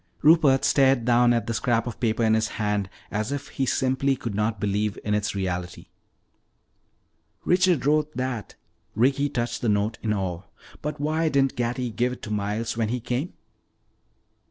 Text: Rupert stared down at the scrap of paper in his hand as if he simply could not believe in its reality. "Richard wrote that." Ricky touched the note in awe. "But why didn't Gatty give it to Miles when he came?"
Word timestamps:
Rupert 0.23 0.65
stared 0.65 1.05
down 1.05 1.31
at 1.31 1.45
the 1.45 1.53
scrap 1.53 1.85
of 1.85 1.99
paper 1.99 2.23
in 2.23 2.33
his 2.33 2.47
hand 2.57 2.89
as 3.11 3.31
if 3.31 3.49
he 3.49 3.67
simply 3.67 4.15
could 4.15 4.33
not 4.33 4.59
believe 4.59 4.97
in 5.03 5.13
its 5.13 5.35
reality. 5.35 5.89
"Richard 7.45 7.85
wrote 7.85 8.17
that." 8.17 8.55
Ricky 8.95 9.29
touched 9.29 9.61
the 9.61 9.69
note 9.69 9.99
in 10.01 10.11
awe. 10.11 10.41
"But 10.81 10.99
why 10.99 11.29
didn't 11.29 11.55
Gatty 11.55 11.91
give 11.91 12.13
it 12.13 12.23
to 12.23 12.31
Miles 12.31 12.75
when 12.75 12.89
he 12.89 12.99
came?" 12.99 13.33